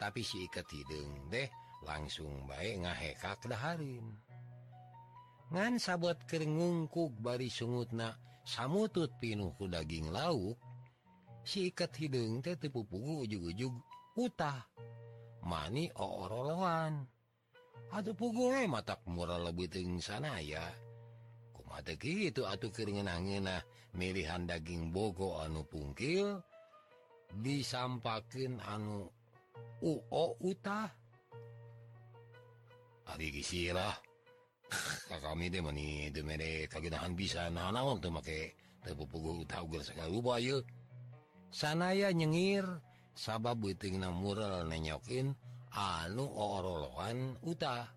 [0.00, 1.48] tapi si ikat hidung deh
[1.84, 4.16] langsung baik ngahekak daharin.
[5.52, 8.16] Ngan sabot keur ngungkuk bari sungutna
[8.46, 10.56] samutut pinuhku daging lauk
[11.44, 13.74] si ikat hidung teh tepupugu ujug-ujug
[14.16, 14.64] utah.
[15.44, 17.04] Mani ooroloan
[17.90, 20.62] aduh pugu matak murah lebih ting sanaya
[21.50, 23.64] kumata gitu atuh keringan anginah
[23.94, 26.38] milihan daging Bogo anu pungkil
[27.42, 29.06] disampakin anu
[29.80, 30.90] UO Utah.
[33.42, 33.96] Sirah
[35.24, 35.50] kami
[36.70, 38.54] kahan bisa make
[41.50, 42.62] sanaya nyengir
[43.18, 45.34] sabab buting na mural nenyokin
[45.74, 47.90] anu orolohan Utah.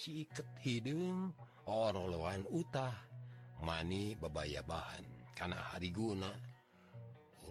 [0.00, 1.34] siket hidung
[1.68, 2.94] oroloan utah
[3.60, 5.04] mani bebaya bahan.
[5.36, 6.32] Karena hari guna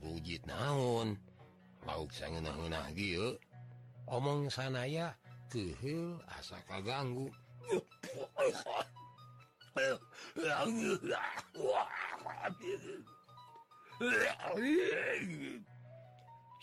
[0.01, 1.17] rujit naon
[1.85, 2.09] lauk
[4.09, 5.13] omong sanaya
[5.53, 7.29] kehil asa kaganggu.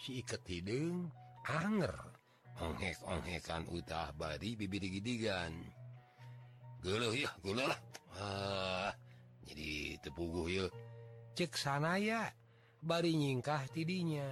[0.07, 1.11] si ketidung
[1.51, 1.91] anger.
[2.63, 5.51] Onghekan utah bari bibir gidigan
[6.79, 7.81] geuleuh ya guluh lah.
[8.15, 8.95] Ah,
[9.43, 10.71] jadi tepuguh yuk
[11.35, 12.31] cek sana ya
[12.79, 14.31] bari nyingkah tidinya.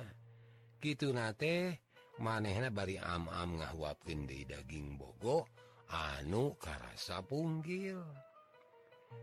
[0.79, 1.83] Gitu nate
[2.22, 5.43] manehna bari am-am ngahuapkeun deui daging bogo
[5.91, 7.99] anu karasa punggil.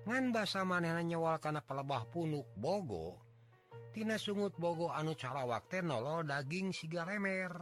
[0.03, 3.30] Ngan basa manehna nyewal kana pelebah punuk bogo
[3.91, 7.53] Tina sungut bogo anu carawak nolol daging sigaremer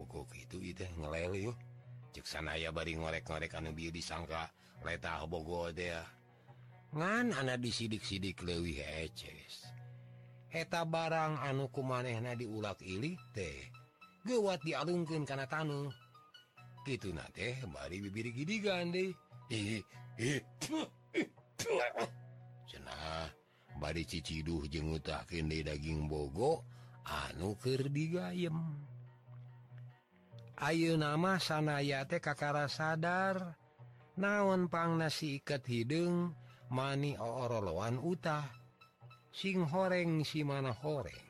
[0.00, 0.58] bogo itu
[0.96, 1.52] ngele
[2.10, 4.50] ceksana sanaya bari ngorek-ngorek anu bieu disangka
[4.82, 6.02] letah bogo dia
[6.90, 9.70] ngan anak disidik-sidik leuwih eces.
[10.50, 13.70] Eta barang anuku manehna diulak ilik teh
[14.26, 15.94] gewat dialungkan karena tanu.
[16.82, 19.14] Gitu na teh bari bibir gidi gande
[19.54, 19.84] ih
[20.18, 20.42] ih.
[22.66, 23.39] Cenah.
[23.80, 26.62] bari Ciciduh jengutah deui daging bogo
[27.08, 28.54] anuker digayem.
[30.60, 33.56] Ayu nama sanayate kakara sadar.
[34.20, 36.36] Naonpang nasi ikat hidung
[36.68, 38.44] mani ooroloan utah.
[39.32, 41.24] Sing horeng si mana horeng.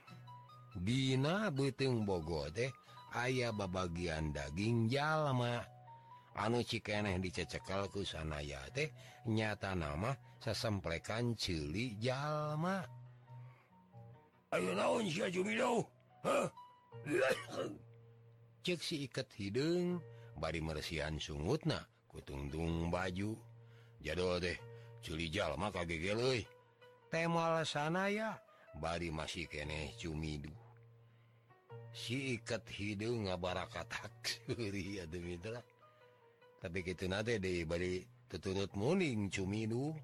[0.74, 2.74] Dina beteng Bogo teh
[3.14, 5.62] aya babagian daging jalma.
[6.36, 8.90] anu cikeneh dicecekal ku sanaya teh
[9.26, 12.86] nyata nama sesemplekan cili jalma.
[14.50, 15.86] Ayo naon si Jumido
[18.66, 20.02] Cek si iket hidung
[20.36, 23.38] bari meresihan sungutna kutungtung baju.
[24.02, 24.58] Jadol deh
[25.00, 26.44] cili jalma kagege
[27.10, 28.38] temal sanaya
[28.78, 30.52] bari masih keneh cumidu
[31.90, 34.14] si iket hidung ngabarakatak
[34.46, 35.58] suri mitra
[36.60, 39.96] tapi gitu de bari tetunut muning cumidu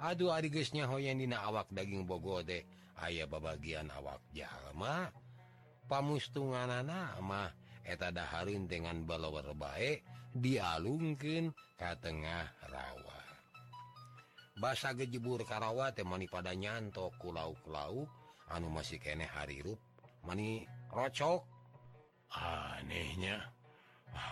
[0.00, 2.64] Aduh arisnya hoyandina awak daging bogo teh
[3.04, 5.12] aya babagian awak jalma
[5.84, 6.72] pamustungan
[7.84, 10.00] eta dahareun dengan balawar bae
[10.32, 13.20] dialungkin ke tengah rawa.
[14.56, 18.08] Basa gejebur Karawa temani pada nyanto kulau-klau
[18.52, 19.80] anu masih kene harirup
[20.24, 21.44] mani rocok.
[22.30, 23.42] Anehnya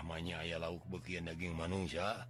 [0.06, 2.26] mahnya aya lauk bekian daging manusia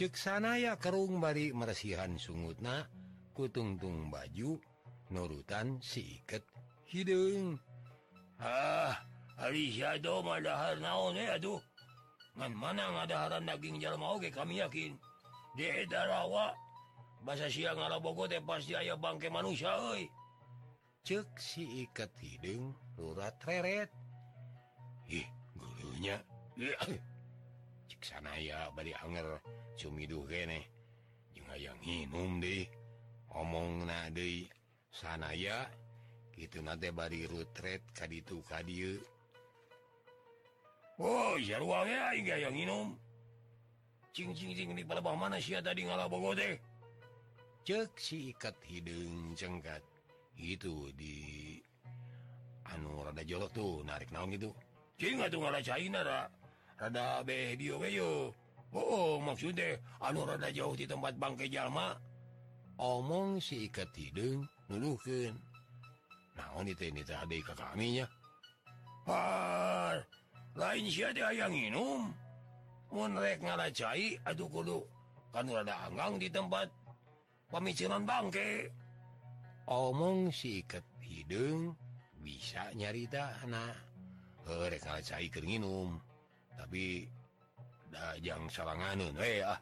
[0.00, 2.88] cek sanaya kerung bari meresihan sungutna
[3.36, 4.56] kutungtung baju
[5.10, 6.46] nurutan siket.
[6.88, 7.58] Hidung.
[8.40, 8.96] Ah
[10.80, 11.16] naon
[12.56, 14.96] mana ngadaharan daging jalma oge kami yakin.
[15.58, 16.54] Di didarawa
[17.26, 20.08] bahasa siang nga Bogo teh pasti aya bangke manusia oi
[21.04, 23.90] cek si iket hidung lurat reret.
[25.10, 25.26] Ih
[25.58, 26.29] gurunya.
[28.00, 29.40] sanaya bari anger
[29.76, 30.64] cumiduh kene
[31.36, 32.64] jeung hayang minum deui
[33.36, 34.48] omong na deui
[34.88, 35.68] sanaya
[36.32, 39.00] kitu nate bari rutret ka ditu ka dieu
[41.00, 42.92] Oh, sarua ge aing ge aya minum
[44.12, 46.60] Cing cing cing di palebah mana sia tadi ngalabogo teh.
[47.64, 49.80] cek si ikat hidung cengkat
[50.36, 51.56] itu di
[52.68, 54.52] anu rada jolok tuh narik naon gitu
[55.00, 56.20] Cing atuh ngalacaina ra.
[56.80, 57.76] rada bedio
[58.70, 59.58] Oh maksud
[59.98, 61.90] anu rada jauh di tempat bangke Jalma.
[62.80, 65.34] Omong si ikat hidung nuduhken
[66.38, 68.06] naon itu ini teh adik ka kaminya?
[69.04, 70.06] Har
[70.54, 72.14] lain sia teh yang minum
[72.94, 74.80] mun rek ngalacai aduh kudu.
[75.34, 76.70] Kan rada anggang di tempat
[77.50, 78.70] pamiciran bangke
[79.66, 81.74] omong si ikat hidung
[82.22, 83.76] bisa nyarita anak.
[84.46, 86.09] Rek ngalacai keringinum
[86.60, 87.08] tapi
[87.88, 89.60] dajang salanganan hey, eh, ah.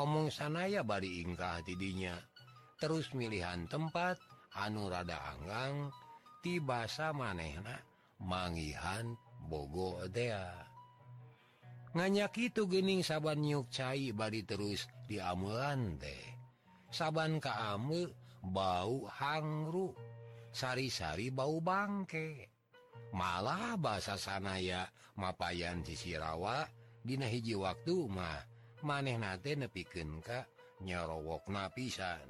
[0.00, 2.16] omong sanaya bari ingkah tidinya
[2.80, 4.16] terus milihan tempat
[4.56, 5.92] anu rada Anggang
[6.40, 7.76] tibasa manehna
[8.24, 9.12] mangihan
[9.46, 10.64] Bogo ah.
[11.92, 16.34] nganyak itu gening saban nyuk cair bari terus diamulan teh.
[16.90, 18.10] Saban kamu
[18.42, 19.94] bau hangru
[20.50, 22.55] sari-sari bau bangke.
[23.14, 24.88] malah bahasa sanaya
[25.18, 26.66] mapayan sisirawa
[27.06, 28.42] Dina hiji waktu mah
[28.82, 30.42] maneh nate nepiken Ka
[30.82, 32.26] nyerowok napisan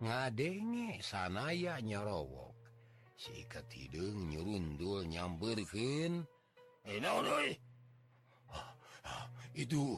[0.00, 2.52] ngadenge sanaya nyerowok
[3.16, 6.24] sikat hidung nyurundul nyamberken
[6.84, 7.00] eh,
[9.04, 9.96] ah, itu.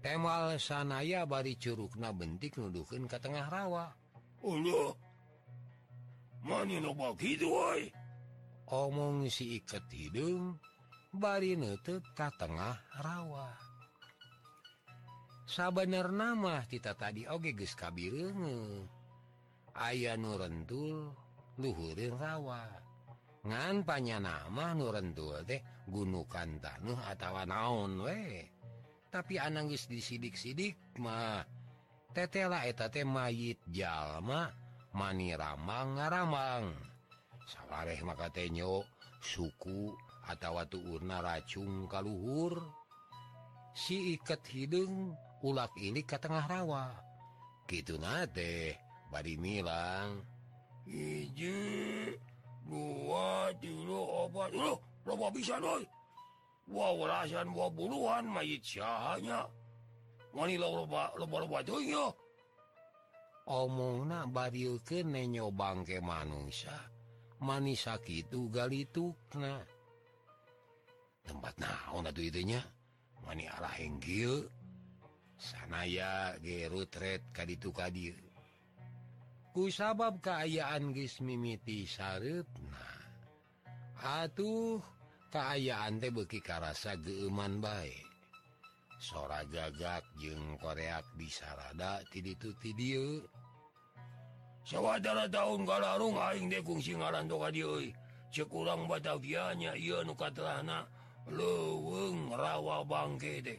[0.00, 3.90] Temal sanaya bari curukna bentik nuduken ke tengah rawa.
[4.46, 4.94] Allah
[6.46, 7.50] man no, gitu
[8.70, 10.58] omong si iket hidung
[11.14, 13.54] bari nutup ka tengah rawa.
[15.46, 18.82] Sabener nama kita tadi oge ge kabirnge
[19.78, 21.14] aya nurentul
[21.62, 22.66] luhurin rawa.
[23.46, 28.42] Ngan panya nama nurentul teh gunukan tanuh atawa naon we.
[29.06, 31.46] Tapi ananggis disidik-sidik mah.
[32.10, 34.50] Tetela eta teh mayit jalma
[34.98, 36.95] mani ramang ngaramang.
[37.46, 38.82] sawwareh makatenyo
[39.22, 39.94] suku
[40.26, 42.58] atau watu urna racung kalluhur
[43.70, 45.14] si ikat hidung
[45.46, 46.90] ulak ini ke tengah rawa.
[47.70, 48.74] Gitu na deh
[49.10, 50.22] bad bilang
[52.66, 53.46] dua
[54.26, 54.82] obat Loh,
[55.30, 55.58] bisa
[56.66, 59.46] wow, buruan mayit syahnya
[63.46, 66.74] omong na bad kenenyo bangke manusia
[67.42, 69.12] manis sakit itugali itu
[71.26, 72.60] tempat naon itu
[73.26, 73.76] mani arah
[75.36, 78.16] sanaya gerutret kaditu kadir
[79.52, 82.86] ku sabab keayaan geus mimiti sareupna
[84.00, 84.80] atuh
[85.32, 87.92] keayaan teh beuki karasa geuman bae.
[88.96, 93.20] Sora gagak jeung koreak disarada ti ditu ti dieu
[94.66, 97.94] sawwatara tahun galarung aing dekungsi ngaran doka dioi
[98.34, 100.84] sekurang Batavianya ia nukaana
[101.30, 103.56] leweng rawa bangke deh.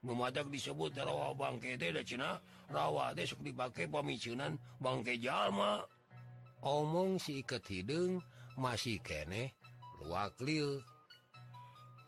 [0.00, 2.38] Mematak disebut rawa bangke deh Cina
[2.70, 5.82] rawa desok dipakai pemicunan bangke Jalma.
[6.60, 8.20] Omong si iket hidung
[8.60, 9.56] masih kene
[10.04, 10.76] luak liu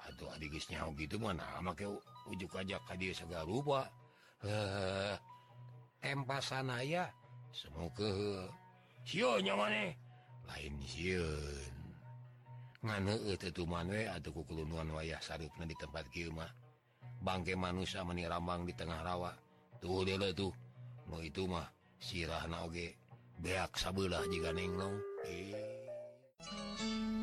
[0.04, 1.88] aduh adiknya gitu mana make
[2.28, 3.88] ujuk aja ka dia segala rupa.
[4.44, 5.16] Eh
[6.04, 7.08] empa sanaya
[7.52, 8.08] semoga
[9.04, 9.92] semuanya maneh
[10.48, 10.74] lain
[14.10, 16.50] atauan wayah sarutnya di tempat Kimah
[17.22, 19.30] bangke manusia meni Rambang di tengah rawa
[19.78, 20.50] tuh de tuh
[21.06, 21.70] no itu mah
[22.02, 22.98] sirah nage
[23.38, 24.98] beak sabelah jika nenglong
[25.28, 27.21] eh